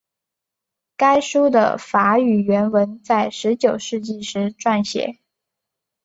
[0.97, 5.19] 该书的法语原文在十九世纪时撰写。